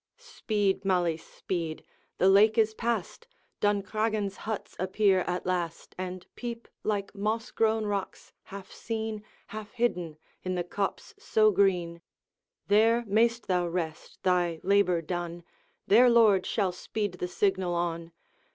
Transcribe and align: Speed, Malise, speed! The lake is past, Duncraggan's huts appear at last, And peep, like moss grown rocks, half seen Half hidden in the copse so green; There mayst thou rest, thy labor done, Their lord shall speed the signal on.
Speed, 0.17 0.83
Malise, 0.83 1.23
speed! 1.27 1.85
The 2.17 2.27
lake 2.27 2.57
is 2.57 2.73
past, 2.73 3.27
Duncraggan's 3.59 4.35
huts 4.35 4.75
appear 4.79 5.19
at 5.27 5.45
last, 5.45 5.93
And 5.95 6.25
peep, 6.35 6.67
like 6.83 7.13
moss 7.13 7.51
grown 7.51 7.85
rocks, 7.85 8.33
half 8.45 8.71
seen 8.71 9.21
Half 9.49 9.73
hidden 9.73 10.17
in 10.43 10.55
the 10.55 10.63
copse 10.63 11.13
so 11.19 11.51
green; 11.51 12.01
There 12.67 13.03
mayst 13.05 13.45
thou 13.45 13.67
rest, 13.67 14.17
thy 14.23 14.59
labor 14.63 15.03
done, 15.03 15.43
Their 15.85 16.09
lord 16.09 16.47
shall 16.47 16.71
speed 16.71 17.19
the 17.19 17.27
signal 17.27 17.75
on. 17.75 18.11